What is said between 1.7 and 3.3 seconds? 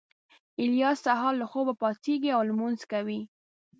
پاڅېږي او لمونځ کوي